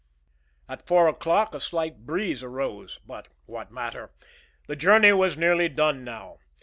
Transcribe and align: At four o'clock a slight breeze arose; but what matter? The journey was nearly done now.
At 0.67 0.87
four 0.87 1.07
o'clock 1.07 1.53
a 1.53 1.61
slight 1.61 2.07
breeze 2.07 2.41
arose; 2.41 2.99
but 3.05 3.27
what 3.45 3.71
matter? 3.71 4.11
The 4.65 4.75
journey 4.75 5.11
was 5.13 5.37
nearly 5.37 5.69
done 5.69 6.03
now. 6.03 6.37